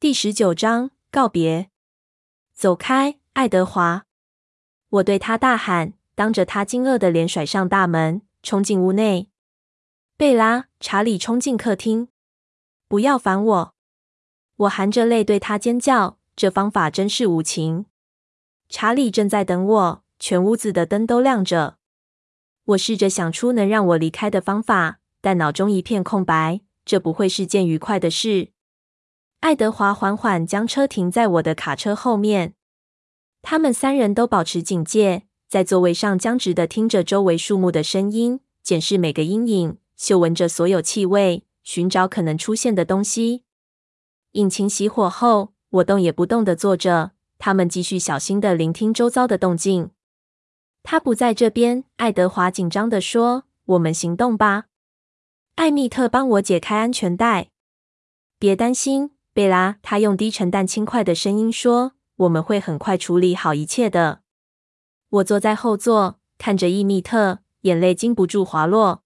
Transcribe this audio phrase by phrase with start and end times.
[0.00, 1.68] 第十九章告别。
[2.54, 4.06] 走开，爱德华！
[4.88, 9.28] 我对他大喊，当着他惊愕的脸甩上大门，冲进屋内。
[10.16, 12.08] 贝拉，查理冲进客厅，
[12.88, 13.74] 不要烦我！
[14.56, 17.84] 我含着泪对他尖叫，这方法真是无情。
[18.70, 21.76] 查理正在等我，全屋子的灯都亮着。
[22.64, 26.62] 我试着想出能让我离开的方法，但脑中一片空白。
[26.86, 28.52] 这不会是件愉快的事。
[29.40, 32.54] 爱德华缓缓将车停在我的卡车后面。
[33.40, 43.44] 他们三人都保持警戒，在座位上僵直地听着周围树木的声音，检视每个阴影，嗅闻着所有气味，寻找可能出现的东西。
[44.32, 47.12] 引擎熄火后，我动也不动地坐着。
[47.38, 49.90] 他们继续小心地聆听周遭的动静。
[50.82, 54.66] 他不在这边，爱德华紧张地说：“我们行动吧。”
[55.56, 57.48] 艾蜜特帮我解开安全带。
[58.38, 59.78] 别担心，贝拉。
[59.80, 64.20] 他用低沉但轻快的声音说：“我们会很快处理好一切的。”
[65.08, 69.02] 我坐在后座，看着伊密特，眼泪禁不住滑落。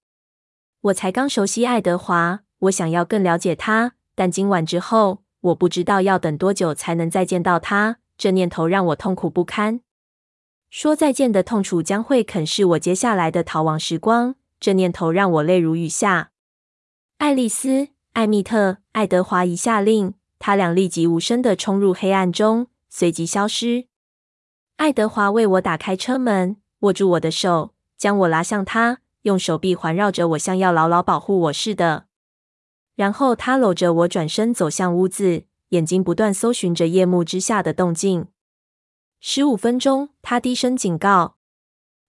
[0.81, 7.99] 我才刚熟悉爱德华，我想要更了解他，但今晚之后，我不知道要等多久才能再见到他。
[8.19, 9.81] 这念头让我痛苦不堪。
[10.69, 14.35] 说再见的痛楚将会啃噬我接下来的逃亡时光。
[14.59, 16.33] 这念头让我泪如雨下。
[17.19, 20.15] 爱丽丝、艾密特、爱德华一下令，
[20.47, 23.87] 他俩立即无声的冲入黑暗中，随即消失。
[24.77, 32.09] 爱德华为我打开车门，握住我的手，将我拉向他，用手臂环绕着我，像要牢牢保护我似的。
[32.95, 38.27] 然后他搂着我转身走向屋子，眼睛不断搜寻着夜幕之下的动静。
[39.21, 41.37] 十五分钟，他低声警告：“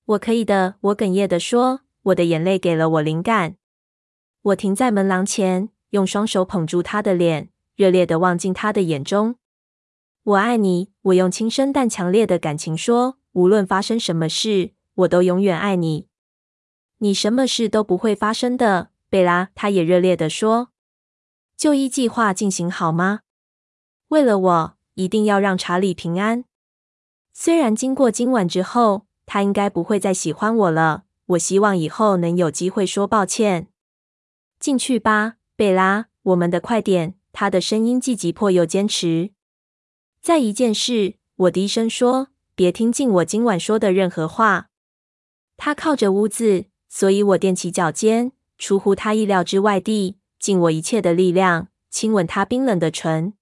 [0.08, 3.56] 我可以的。”我哽咽的说：“我的眼泪给了我灵感。”
[4.52, 9.36] 我停在门廊前，用双手捧住他的脸，热烈的望进他的眼中。
[10.23, 13.18] 我爱你，我用轻声但强烈的感情说。
[13.34, 16.08] 无论发生什么事，我都永远爱你。
[17.00, 19.50] 你什么事都不会发生的，贝拉。
[19.53, 20.69] 他也热烈的说。
[21.58, 23.19] 就依计划进行好吗？
[24.07, 26.46] 为了我，一定要让查理平安。
[27.34, 31.03] 虽然经过今晚之后，他应该不会再喜欢我了。
[31.25, 33.68] 我希望以后能有机会说抱歉。
[34.59, 37.16] 进去吧，贝拉，我们的快点。
[37.38, 39.31] 他的声音既急迫又坚持。
[40.22, 44.69] 再一件事，我低声说，别听进我今晚说的任何话。
[45.57, 53.34] 他靠着屋子，所以我踮起脚尖，出乎他意料之外地尽我一切的力量亲吻他冰冷的唇。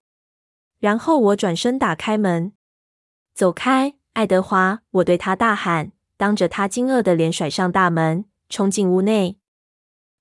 [0.79, 2.53] 然后我转身打开门，
[3.35, 4.81] 走开，爱德华！
[4.89, 9.37] 我对他大喊，当着他惊愕的脸甩上大门，冲进屋内。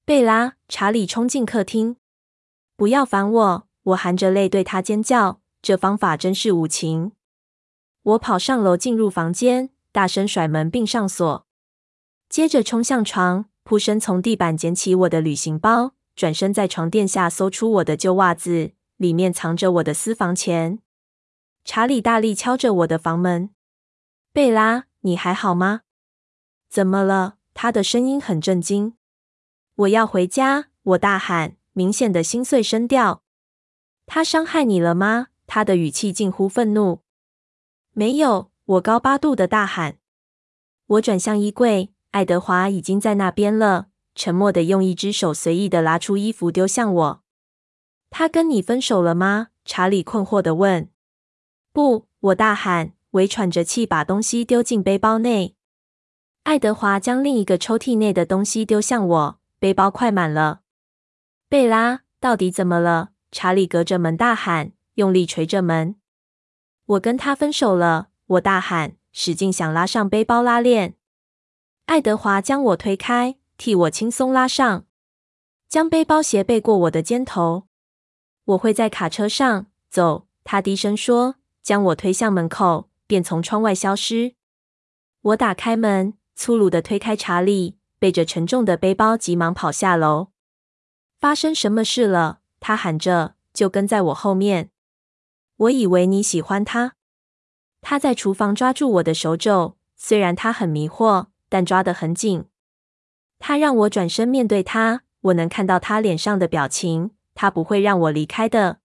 [0.05, 1.97] 贝拉，查理冲进客厅。
[2.83, 3.69] 不要烦我！
[3.85, 5.41] 我含着泪对他尖叫。
[5.63, 7.13] 这方法真是无情。
[8.03, 11.47] 我跑上楼，进入房间，大声甩门并上锁，
[12.29, 20.81] 接着冲向床，扑身从地板捡起我的旅行包，转身在床垫下搜出我的旧袜子，里面藏着我的私房钱。
[21.65, 23.51] 查理大力敲着我的房门。
[24.33, 25.83] 贝拉，你还好吗？
[26.69, 27.37] 怎么了？
[27.55, 28.95] 他的声音很震惊。
[29.77, 30.71] 我要回家！
[30.83, 33.23] 我大喊，明显的心碎声调。
[34.07, 35.29] 他伤害你了吗？
[35.47, 37.01] 他的语气近乎愤怒。
[37.93, 38.51] 没有！
[38.65, 39.99] 我高八度的大喊。
[40.87, 47.23] 我转向衣柜，爱德华已经在那边了，沉默的用一只手随意的拉出衣服丢向我。
[48.11, 49.49] 他跟你分手了吗？
[49.65, 50.91] 查理困惑的问。
[51.73, 52.07] 不！
[52.21, 55.57] 我大喊，微喘着气把东西丢进背包内。
[56.43, 59.39] 爱德华将另一个抽屉内的东西丢向我。
[59.59, 60.63] 背包快满了，
[61.53, 63.11] 贝拉，到底怎么了？
[63.31, 65.97] 查理隔着门大喊，用力捶着门。
[66.87, 70.95] 我跟他分手了，我大喊，使劲想拉上背包拉链。
[71.85, 74.87] 爱德华将我推开，替我轻松拉上，
[75.69, 77.65] 将背包斜背过我的肩头。
[78.47, 84.37] 我会在卡车上走，他低声说，将我推向门口，便从窗外消失。
[85.21, 87.77] 我打开门，粗鲁地推开查理。
[87.99, 90.32] 背着沉重的背包，急忙跑下楼。
[91.23, 92.41] 发生什么事了？
[92.59, 94.71] 他喊着，就跟在我后面。
[95.57, 96.95] 我以为你喜欢他。
[97.81, 102.47] 他在厨房抓住我的手肘，虽然他很迷惑，但抓得很紧。
[103.39, 107.13] 他让我转身面对他，我能看到他脸上的表情。
[107.37, 108.81] 他不会让我离开的。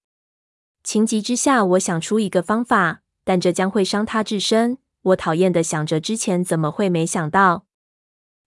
[0.84, 4.78] 情急之下，我想出一个方法，但这将会伤他至深。
[5.02, 7.66] 我讨厌的想着，之前怎么会没想到？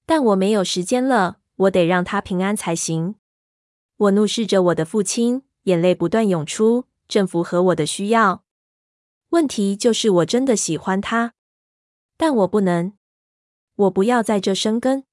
[0.07, 3.17] 但我没有时间了，我得让他平安才行。
[4.00, 8.44] 我怒视着我的父亲，眼泪不断涌出，正符合我的需要。
[9.29, 11.35] 问题就是我真的喜欢他，
[12.17, 12.94] 但我不能。
[13.76, 15.05] 我不要在这生根。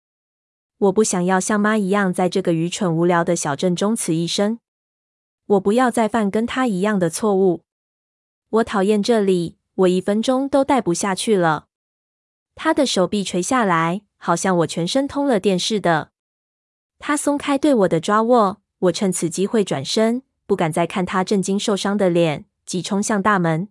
[0.78, 4.60] 我不想要像妈一样在这个愚蠢无聊的小镇终此一生。
[5.48, 7.66] 我不要再犯跟他一样的错误。
[8.50, 11.68] 我讨厌这里，我一分钟都待不下去了。
[12.56, 16.12] 他的手臂垂下来，好像我全身通了电似的。
[17.00, 23.70] 他松开对我的抓握，我趁此机会转身，不敢再看他震惊受伤的脸，急冲向大门。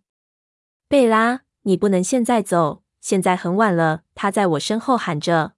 [0.89, 4.03] 贝拉，你不能现在走，现在很晚了。
[4.15, 5.55] 他在我身后喊着。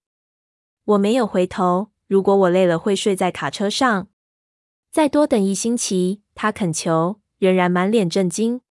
[0.85, 1.91] 我没有回头。
[2.07, 4.09] 如果我累了，会睡在卡车上。
[4.91, 8.63] 再多等一星期，他恳求，仍然满脸震惊。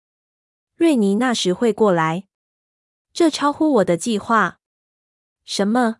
[0.76, 2.28] 瑞尼那时会过来，
[3.12, 4.61] 这超乎我的计划。
[5.44, 5.96] 什么？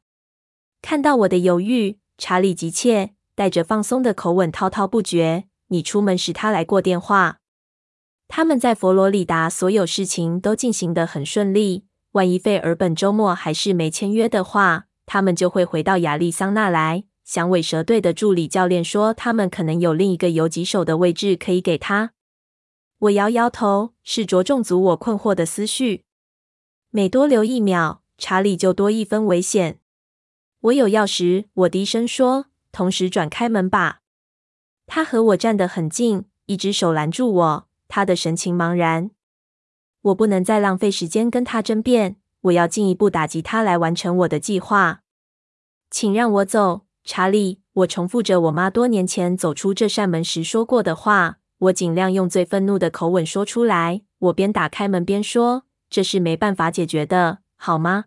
[0.81, 5.45] 看到我的犹豫，查理急切，带着放松的口吻滔滔不绝。
[5.69, 7.39] 你出门时，他来过电话。
[8.27, 11.85] 他们在佛罗里达，所有事情都进行得很顺利。
[12.13, 17.05] 万一费尔本周末还是没签约的话，他们就会回到亚利桑那来。
[17.25, 22.13] 响尾蛇队的助理教练说，他们可能有另一个游击手的位置可以给他。
[22.99, 26.05] 我摇摇头，是着重阻我困惑的思绪。
[26.91, 29.81] 每多留一秒，查理就多一分危险。
[30.61, 32.47] 我有钥匙，我低声说，
[32.77, 34.01] 同时转开门把。
[34.87, 39.11] 他和我站得很近，一只手拦住我，他的神情茫然。
[40.03, 42.17] 我不能再浪费时间跟他争辩。
[42.43, 45.01] 我要进一步打击他来完成我的计划。
[45.91, 47.63] 请让我走，查理。
[47.73, 51.39] 我重复着我妈多年前走出这扇门时说过的话。
[51.61, 54.03] 我尽量用最愤怒的口吻说出来。
[54.19, 58.05] 我边打开门边说：“这是没办法解决的，好吗？”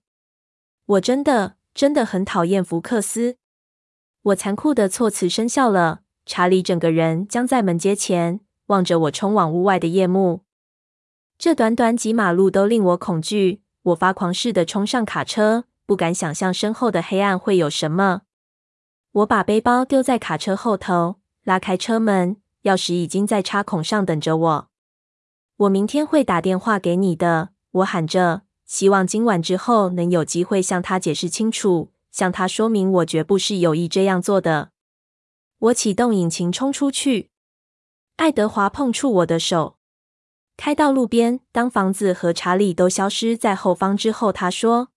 [0.86, 3.38] 我真的真的很讨厌福克斯。
[4.24, 6.02] 我残酷的措辞生效了。
[6.26, 10.42] 查理整个人僵在门阶前，望着我冲往屋外的夜幕。
[11.40, 13.64] 这短短几马路都令我恐惧。
[13.82, 18.22] 我发狂似的冲上卡车，不敢想象身后的黑暗会有什么。
[19.12, 24.70] 我把背包丢在卡车后头，拉开车门，钥匙已经在插孔上等着我。
[25.58, 34.72] 我明天会打电话给你的，我喊着，希望今晚之后能有机会向他解释清楚，向他说明我绝不是有意这样做的。
[35.60, 37.30] 我启动引擎冲出去，
[38.16, 39.78] 爱德华碰触我的手。
[40.56, 44.90] 开到路边，当房子和查理都消失在后方之后，他说：“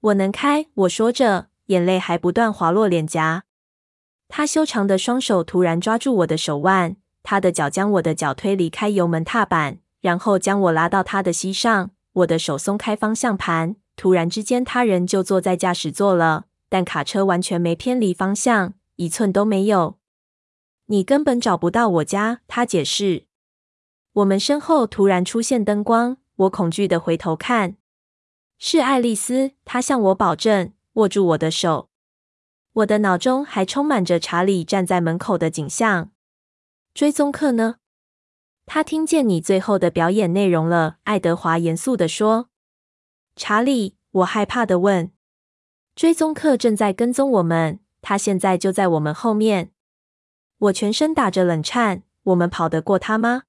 [0.00, 3.44] 我能开。”我说着，眼泪还不断滑落脸颊。
[4.28, 11.90] 他修长的双手突然抓住我的手腕，他的脚将我的脚推离开油门踏板，然后将我拉到他的膝上。
[12.14, 19.96] 我的手松开方向盘，突然之间，他人就坐在驾驶座了，但卡车完全没偏离方向，一寸都没有。
[20.86, 23.26] 你根本找不到我家，他解释。
[24.14, 27.76] 我们身后突然出现灯光，我恐惧的回头看，
[28.58, 29.52] 是爱丽丝。
[29.64, 31.88] 她向我保证，握住我的手。
[32.72, 36.10] 我的脑中还充满着查理站在门口的景象。
[36.92, 37.76] 追踪客呢？
[38.66, 42.48] 他听见你最后的表演内容了，爱德华严肃地说。
[43.36, 45.10] 查理，我害怕的问。
[45.94, 49.70] 追踪客正在跟踪我们，他现在就在我们后面。
[50.58, 52.02] 我全身打着冷颤。
[52.24, 53.42] 我们跑得过他吗？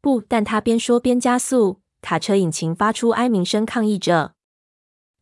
[0.00, 4.32] 不，但他边说边加速，卡车引擎发出哀鸣声，抗议着。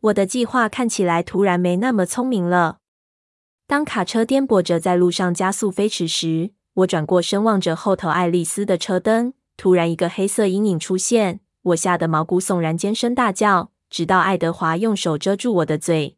[0.03, 2.79] 我的计划看起来突然没那么聪明了。
[3.67, 9.35] 当卡车颠簸着在路上加速飞驰时，我转过身望着后头爱丽丝的车灯。
[9.57, 16.17] 突然，一个黑色阴影出现，我吓得毛骨悚然，尖声大叫，直到爱德华用手遮住我的嘴。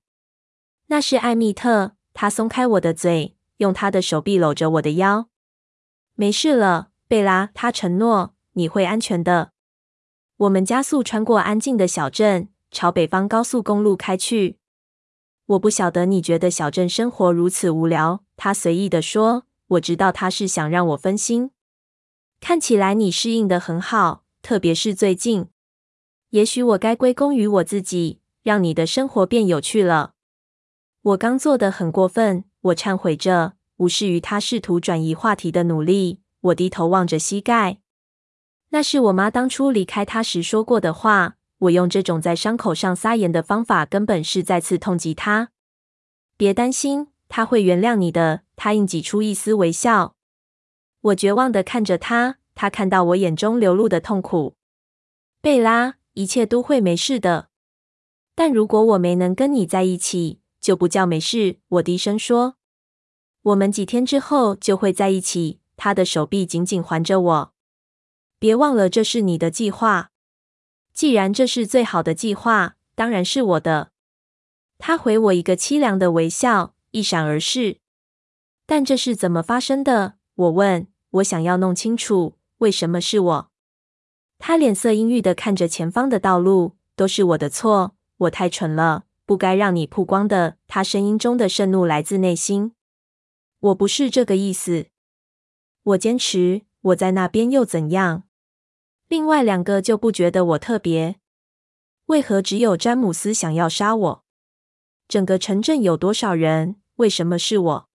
[0.86, 5.28] 那是艾蜜特，他松开我的嘴，用他的手臂搂着我的腰。
[6.14, 8.34] 没事了，贝拉，他承诺。
[8.54, 9.52] 你会安全的。
[10.36, 14.58] 我们加速穿过安静的小镇，朝北方高速公路开去。
[15.46, 19.46] 我不晓得你觉得小镇生活如此无聊，他随意地说。
[19.68, 21.52] 我知道他是想让我分心。
[22.40, 25.46] 看起来你适应的很好，特别是最近。
[26.32, 30.14] 也许我该归功于我自己，让你的生活变有趣了。
[31.02, 36.20] 我刚做得很过分，我忏悔着，无视于他试图转移话题的努力。
[36.40, 37.80] 我低头望着膝盖。
[38.70, 41.36] 那是我妈当初离开她时说过的话。
[41.58, 45.50] 我用这种在伤口上撒盐的方法，根本是再次痛击她。
[46.38, 48.40] 别担心，她会原谅你的。
[48.56, 50.16] 她硬挤出一丝微笑。
[51.02, 54.56] 我绝望地看着她，她看到我眼中流露的痛苦。
[55.42, 57.48] 贝拉，一切都会没事的。
[58.34, 61.58] 但如果我没能跟你在一起，就不叫没事。
[61.68, 62.56] 我低声说。
[63.42, 65.60] 我们几天之后就会在一起。
[65.76, 67.54] 他的手臂紧紧环着我。
[68.38, 70.10] 别忘了这是你的计划。
[70.94, 73.90] 既然这是最好的计划，当然是我的。
[74.78, 77.78] 他回我一个凄凉的微笑，一闪而逝。
[78.64, 80.14] 但这是怎么发生的？
[80.34, 80.86] 我问。
[81.10, 83.51] 我想要弄清楚为什么是我。
[84.44, 90.56] 他脸色阴郁的看着前方的道路，都是我的错，我太蠢了，不该让你曝光的。
[90.66, 92.72] 他声音中的盛怒来自内心。
[93.60, 94.86] 我不是这个意思。
[95.84, 98.24] 我坚持，我在那边又怎样？
[99.06, 101.20] 另外两个就不觉得我特别。
[102.06, 104.24] 为何只有詹姆斯想要杀我？
[105.06, 106.74] 整个城镇有多少人？
[106.96, 107.88] 为什么是我？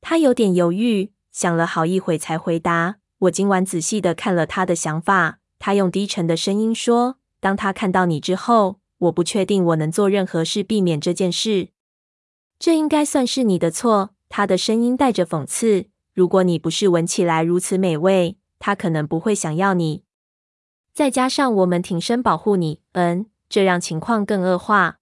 [0.00, 1.12] 他有点犹豫。
[1.30, 5.38] 想了好一会，才回答：“我今晚仔细的看了他的想法。
[5.60, 11.68] 他用低沉的声音说：‘当他看到你之后，我不确定我能做任何事避免这件事。
[12.58, 15.86] 这应该算是你的错。’他的声音带着讽刺。
[16.12, 20.02] 如果你不是闻起来如此美味，他可能不会想要你。
[20.92, 24.98] 再加上我们挺身保护你，嗯，这让情况更恶化。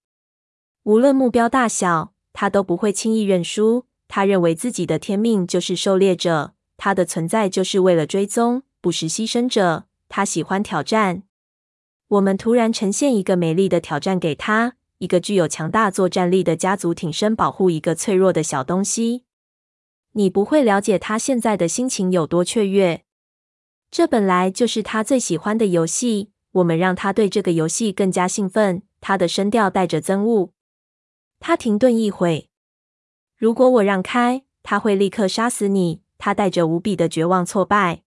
[0.85, 9.88] 无论目标大小，他都不会轻易认输。”他认为自己的天命就是狩猎者，他的存在就是为了追踪，不是牺牲者。
[10.19, 11.23] 他喜欢挑战。
[12.09, 19.23] 我们突然呈现一个美丽的挑战给他：一个具有强大作战力的家族挺身保护一个脆弱的小东西。
[20.15, 23.05] 你不会了解他现在的心情有多雀跃。
[23.93, 26.33] 这本来就是他最喜欢的游戏。
[26.51, 28.83] 我们让他对这个游戏更加兴奋。
[29.01, 30.51] 他的声调带着憎恶。
[31.39, 32.51] 他停顿一会。
[33.37, 36.03] 如果我让开，他会立刻杀死你。
[36.19, 38.03] 他带着无比的绝望挫败。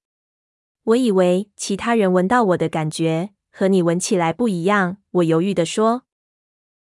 [0.84, 4.98] 我以为其他人闻到我的感觉和你闻起来不一样。
[5.12, 6.04] 我犹豫地说：“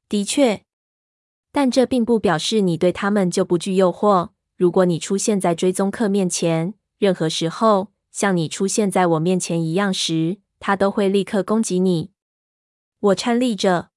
[0.08, 0.62] 的确，
[1.50, 4.30] 但这并不表示你对他们就不具诱惑。
[4.56, 12.12] 如果你出现在追踪客面前，任何时候，像你出现在我面前一样时，他都会立刻攻击你。”
[13.00, 13.90] 我颤栗着。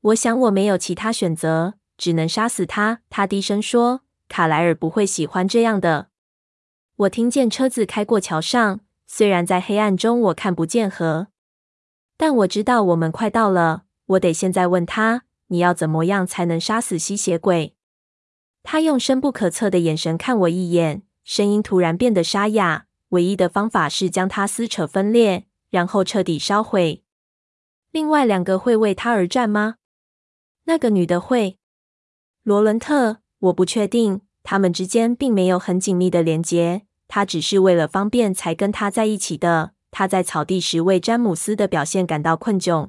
[0.00, 1.74] 我想我没有其他选择。
[1.98, 6.08] 只能杀死他，他低声说：“卡莱尔不会喜欢这样的。”
[6.96, 8.80] 我听见车子开过桥上，
[9.14, 11.26] 虽然在黑暗中我看不见河，
[12.16, 13.82] 但我知道我们快到了。
[14.06, 17.76] 我得现在问他：“你要怎么样才能杀死吸血鬼？”
[18.64, 27.04] 他用深不可测的眼神看我一眼，声音突然变得沙哑：“唯一的方法是将它撕扯分裂，然后彻底烧毁。
[27.90, 29.74] 另外两个会为他而战吗？
[30.64, 31.58] 那个女的会。”
[32.44, 36.86] 罗伦特，我不确定，他们之间并没有很紧密的连结。
[37.14, 39.74] 他只是为了方便才跟他在一起的。
[39.90, 42.88] 他在草地时为詹姆斯的表现感到困窘，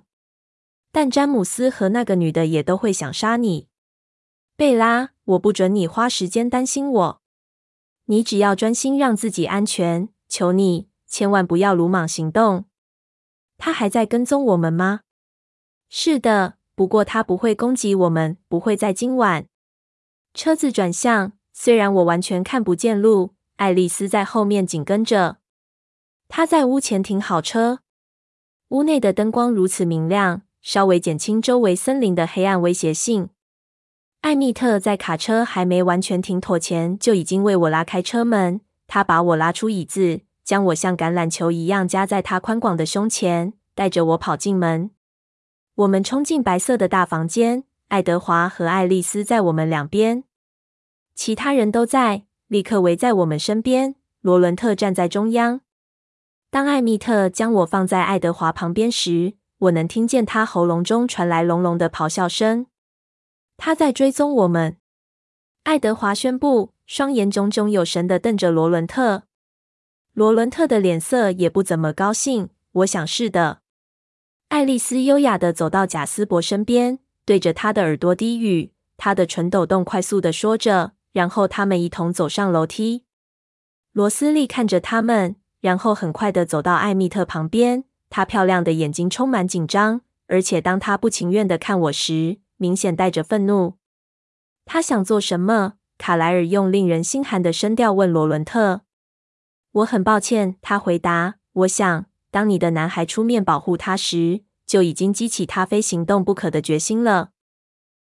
[0.94, 3.68] 但詹姆斯和那个女的也都会想杀你，
[4.56, 5.10] 贝拉。
[5.26, 7.22] 我不准你花时间担心我，
[8.06, 10.08] 你只要专心让自己安全。
[10.30, 12.64] 求你，千万不要鲁莽行动。
[13.58, 15.02] 他还在跟踪我们吗？
[15.90, 16.54] 是的。
[16.76, 19.48] 不过他不会攻击我们，不会在今晚。
[20.34, 25.38] 车子转向，虽然我完全看不见路，爱丽丝在后面紧跟着。
[26.28, 27.80] 她在屋前停好车，
[28.68, 33.30] 屋内的灯光如此明亮，稍微减轻周围森林的黑暗威胁性。
[34.20, 38.60] 艾蜜特在卡车还没完全停妥前，就已经为我拉开车门。
[38.86, 44.92] 他把我拉出椅子，将我像橄榄球一样夹在他宽广的胸前，带着我跑进门。
[45.76, 50.26] 我们冲进白色的大房间，爱德华和爱丽丝在我们两边，
[51.16, 53.96] 其他人都在，立刻围在我们身边。
[54.22, 55.62] 罗伦特站在中央。
[56.50, 62.68] 当艾蜜特将我放在爱德华旁边时，我能听见他喉咙中传来隆隆的咆哮声。
[63.58, 64.78] 他在追踪我们，
[65.64, 69.24] 爱德华宣布，双眼炯炯有神地瞪着罗伦特。
[70.14, 72.50] 罗伦特的脸色也不怎么高兴。
[72.72, 73.60] 我想是的。
[74.48, 78.72] 爱丽丝优雅地走到贾斯伯身边，对着他的耳朵低语。
[78.96, 80.94] 他的唇抖动，快速地说着。
[81.14, 83.06] 然后他们一同走上楼梯。
[83.94, 87.86] 罗斯利看着他们，然后很快的走到艾蜜特旁边。
[88.10, 93.76] 她漂亮的眼睛充满紧张，而且当她不情愿的看我时，明显带着愤怒。
[94.66, 95.76] 他想做什么？
[95.98, 98.82] 卡莱尔用令人心寒的声调问罗伦特。
[99.72, 101.36] 我很抱歉，他回答。
[101.54, 102.06] 我想。
[102.32, 107.30] 当你的男孩出面保护他时，就已经激起他非行动不可的决心了。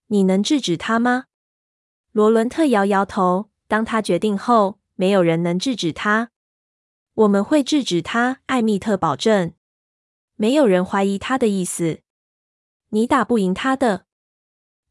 [0.09, 1.25] 你能制止他吗？
[2.11, 3.49] 罗伦特摇摇头。
[3.67, 6.31] 当他决定后，没有人能制止他。
[7.13, 9.53] 我们会制止他，艾蜜特保证。
[10.35, 11.99] 没有人怀疑他的意思。
[12.89, 14.05] 你打不赢他的。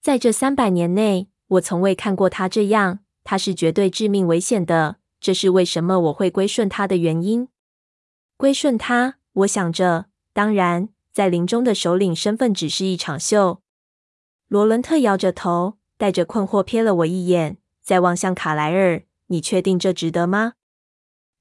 [0.00, 3.00] 在这三百年内，我从未看过他这样。
[3.22, 4.96] 他是绝对致命危险的。
[5.20, 7.48] 这是为什么我会归顺他的原因。
[8.38, 9.18] 归顺他。
[9.32, 13.60] 我想着，当然，在林中的首领身份只是一场秀。
[14.48, 20.54] 罗伦特摇着头，带着困惑瞥了我一眼，再望向卡莱尔：“你确定这值得吗？”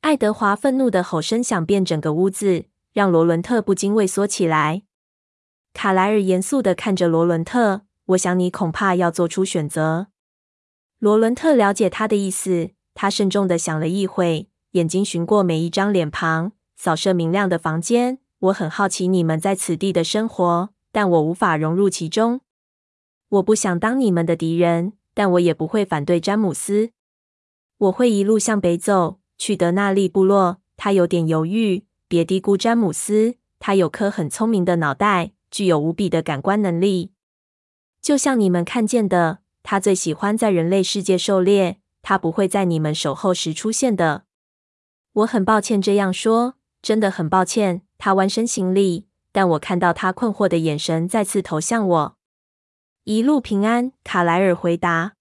[0.02, 4.84] 爱德华愤怒的吼声响遍整个屋子，让罗伦特不禁畏缩起来。
[5.74, 10.08] 卡莱尔严肃的看着罗伦特：“我想你恐怕要做出选择。”
[11.00, 18.20] 罗伦特了解他的意思，他慎重的想了一会，眼睛巡过每一张脸庞，扫射明亮的房间。
[18.40, 22.42] 我很好奇你们在此地的生活，但我无法融入其中。
[23.30, 26.92] 我不想当你们的敌人，但我也不会反对詹姆斯。
[27.78, 30.60] 我会一路向北走，去德纳利部落。
[30.76, 31.86] 他有点犹豫。
[32.08, 37.12] 别低估詹姆斯，他有颗很聪明的脑袋，具有无比的感官能力。
[38.02, 39.40] 就像你们看见的。
[39.62, 44.24] 他最喜欢在人类世界狩猎，他不会在你们守候时出现的。
[45.14, 47.84] 我很抱歉这样说，真的很抱歉。
[48.00, 52.19] 他弯身行礼，但我看到他困惑的眼神再次投向我。
[53.04, 55.14] 一路平安，卡莱尔回答。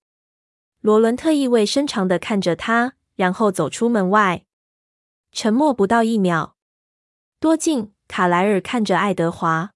[0.80, 4.44] 罗伦特意味深长地看着他，然后走出门外。
[5.32, 6.56] 沉默不到一秒。
[7.40, 7.92] 多近？
[8.06, 9.72] 卡莱尔看着爱德华。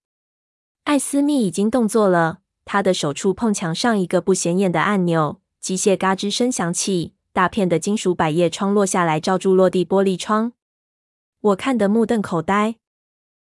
[0.84, 2.40] 艾斯密已经动作了。
[2.64, 10.52] 他的手触碰墙上一个不显眼的按钮，机械嘎吱声响起，大片的金属百叶窗落下来，罩住落地玻璃窗。
[11.40, 12.76] 我看得目瞪口呆。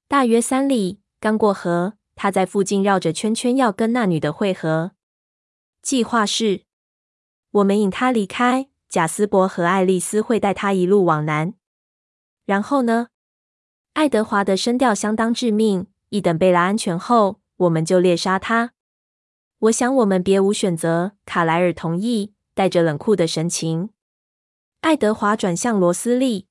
[0.09, 4.93] 大约三里，刚过河，他在附近绕着圈圈，要跟那女的会合。
[5.83, 6.63] 计划是，
[7.51, 11.55] 我们引他离开，贾斯伯和爱丽丝会带他一路往南。
[12.47, 13.09] 然后呢？
[13.95, 15.87] 爱德华的声调相当致命。
[16.09, 18.73] 一等贝拉安全后，我们就猎杀他。
[19.59, 21.13] 我想我们别无选择。
[21.25, 23.91] 卡莱尔同意，带着冷酷的神情。
[24.81, 26.47] 爱德华转向罗斯利，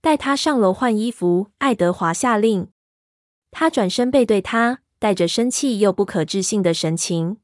[0.00, 1.50] 带他上楼换衣服。
[1.58, 2.68] 爱德华下令。
[3.50, 7.38] 他转身背对他，带着生气又不可置信的神情。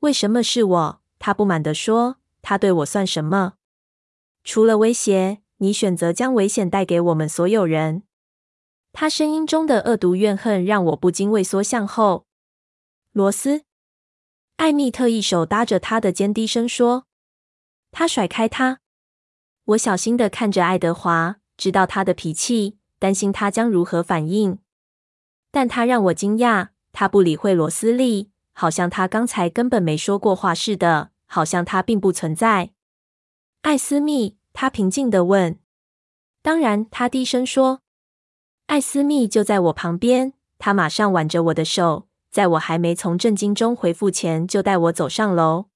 [0.00, 1.00] 为什么是我？
[1.18, 2.16] 他不满地说。
[2.40, 3.54] 他对我算什么？
[4.44, 8.04] 除了威胁，你选择将危险带给我们所有人。
[8.92, 12.26] 他声音中的恶毒怨恨让我不禁畏缩向后。
[13.12, 13.64] 罗斯。
[14.56, 17.04] 艾蜜特一手搭着他的肩，低声说
[17.92, 18.80] ：“他甩开他。”
[19.66, 24.58] 我小心地看着爱德华，知道他的脾气，担心他将如何反应。
[25.50, 32.70] 但他让我惊讶，他不理会罗斯利，好像他刚才根本没说过话似的，好像他并不存在。
[33.62, 35.58] 艾斯密，他平静地问。
[36.42, 37.80] “当然。”他低声说。
[38.66, 42.06] 艾斯密就在我旁边，他马上挽着我的手。
[42.30, 45.66] 在我还没从震惊中回复前，就带我走上楼。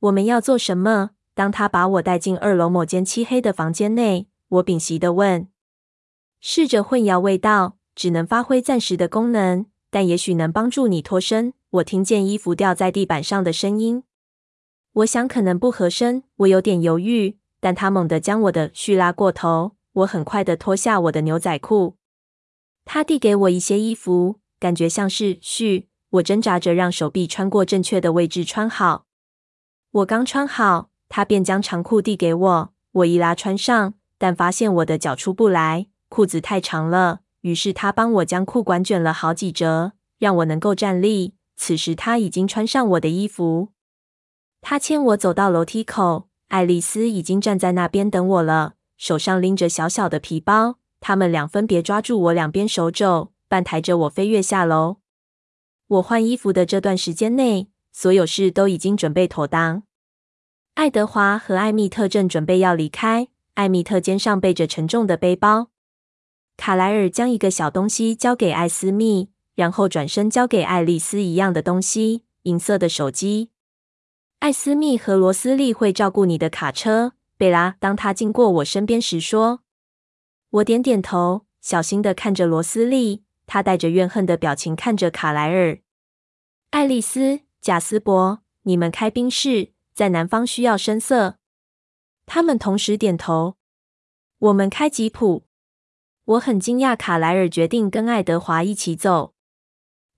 [0.00, 1.10] 我们要做什么？
[1.34, 5.48] 当他把我带进二楼某间漆黑的房间内，我屏息地问
[6.40, 14.04] ：“试着混淆味道，只能发挥暂时的功能，但也许能帮助你脱身。”我听见衣服掉在地板上的声音。
[14.92, 19.72] 我想可能不合身，我有点犹豫，但他猛地将我的絮拉过头。
[19.92, 21.96] 我很快地脱下我的牛仔裤。
[22.84, 24.40] 他递给我一些衣服。
[24.60, 29.06] 感觉像是絮，我挣扎着让手臂穿过正确的位置穿好。
[29.90, 32.72] 我刚穿好，他便将长裤递给我。
[32.92, 37.21] 我一拉穿上，但发现我的脚出不来，裤子太长了。
[37.42, 41.34] 于是他帮我将裤管卷了好几折，让我能够站立。
[41.54, 43.68] 此时他已经穿上我的衣服。
[44.60, 50.78] 他牵我走到楼梯口，爱丽丝已经站在那边等我了，手上拎着小小的皮包。
[50.98, 53.28] 他们俩分别抓住我两边手肘。
[53.52, 54.96] 半抬着我飞跃下楼。
[55.86, 59.82] 我换衣服的这段时间内，所有事都已经准备妥当。
[60.72, 65.71] 爱德华和艾蜜特正准备要离开，艾蜜特肩上背着沉重的背包。
[66.56, 73.50] 卡莱尔将一个小东西交给艾斯密，然后转身交给爱丽丝一样的东西——银色的手机。
[74.38, 77.76] 艾斯密和罗斯利会照顾你的卡车，贝拉。
[77.78, 79.60] 当他经过我身边时说
[80.50, 85.80] ：“我点点头，小心地看着罗斯利。”他带着怨恨的表情看着卡莱尔、
[86.70, 88.42] 爱丽丝、贾斯伯。
[88.62, 91.36] 你们开宾士，在南方需要声色。
[92.24, 93.56] 他们同时点头。
[94.38, 95.44] 我们开吉普。
[96.24, 99.34] 我很惊讶，卡莱尔决定跟爱德华一起走。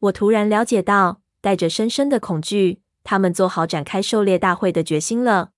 [0.00, 5.52] 我突然了解到，带着深深的恐惧，他们做好展开狩猎大会的决心了。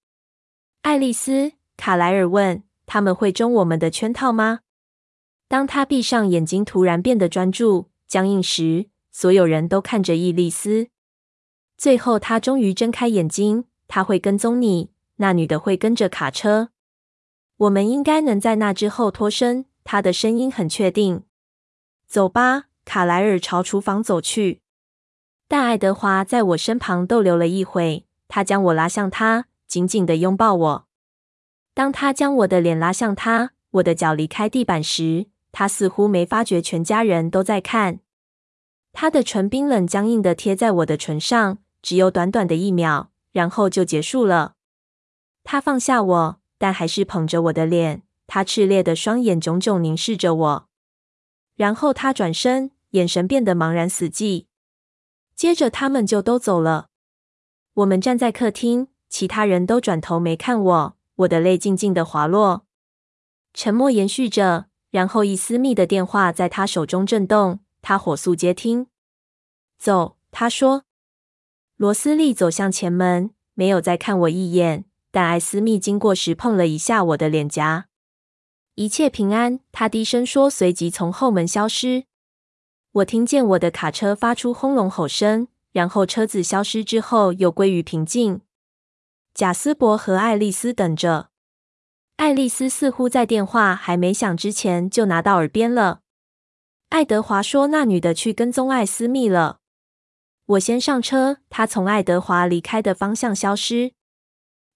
[0.82, 4.60] 爱丽丝，卡莱尔问：“他们会中我们的圈套吗？”
[5.48, 10.88] 当他闭上眼睛，突然变得专注、僵硬时，所有人都看着伊丽丝。
[11.76, 13.64] 最后，他终于睁开眼睛。
[13.88, 16.70] 他会跟踪你，那女的会跟着卡车。
[17.56, 19.66] 我们应该能在那之后脱身。
[19.86, 21.22] 他的声音很确定。
[22.08, 24.60] 走吧，卡莱尔朝厨房走去。
[25.48, 30.86] 但爱德华在我身旁逗留了一会，他将我拉向他，紧紧的拥抱我。
[31.72, 38.00] 当他将我的脸拉向他，我的脚离开地板时，他似乎没发觉全家人都在看。
[38.92, 44.54] 他的唇冰冷僵硬的贴在我的唇上，只有短短的一秒，然后就结束了。
[45.44, 48.02] 他放下我，但还是捧着我的脸。
[48.26, 50.68] 他炽烈的双眼炯炯凝视着我，
[51.54, 54.46] 然后他转身，眼神变得茫然死寂。
[55.34, 56.88] 接着，他们就都走了。
[57.74, 60.96] 我们站在客厅，其他人都转头没看我。
[61.16, 62.66] 我的泪静静的滑落。
[63.54, 67.60] 沉默延续着，然后伊丝密的电话在他手中震动。
[67.80, 68.88] 他火速接听。
[69.78, 70.82] 走，他说。
[71.76, 74.86] 罗斯利走向前门，没有再看我一眼。
[75.10, 77.86] 但艾斯密经过时碰了一下我的脸颊。
[78.76, 82.04] 一切平安，他低声说，随即从后门消失。
[82.92, 88.42] 我听见我的卡车发出轰隆吼声，然后车子消失之后又归于平静。
[89.32, 91.30] 贾斯伯和爱丽丝等着。
[92.16, 96.00] 爱丽丝似乎在电话还没响之前就拿到耳边了。
[96.90, 99.60] 爱德华说：“那女的去跟踪艾斯密了。”
[100.44, 103.92] 我先上车，他从爱德华离开的方向消失。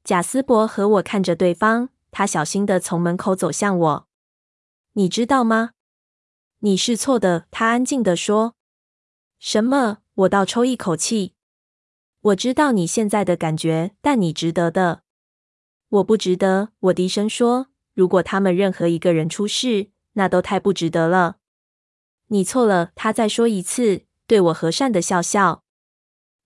[0.02, 4.08] 贾斯伯和我看着对方，他小心地从门口走向我。
[4.94, 5.70] 你知道吗？
[6.60, 8.54] 你是错的，他安静地说。
[9.38, 9.98] 什么？
[10.14, 11.34] 我倒抽一口气。
[12.20, 15.02] 我知道你现在的感觉，但你值得的。
[15.88, 17.68] 我不值得，我低声说。
[17.94, 21.36] 如果他们任何一个人出事，那都太不值得了。
[22.28, 25.64] 你错了，他再说一次，对我和善的笑笑。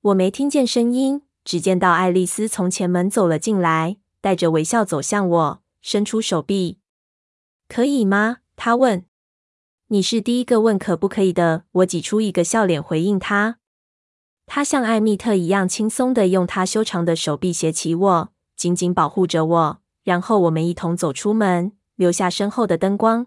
[0.00, 1.22] 我没听见声音。
[1.44, 6.78] 只见到爱丽丝从前门走了进来，带着微笑走向我，伸出手臂。
[7.68, 8.38] 可以吗？
[8.56, 9.04] 他问。
[9.88, 11.64] 你是第一个问可不可以的。
[11.72, 13.58] 我挤出一个笑脸回应他。
[14.46, 19.78] 他像艾蜜特一样轻松的用他修长的手臂斜起我，紧紧保护着我。
[20.04, 23.26] 然后我们一同走出门，留下身后的灯光。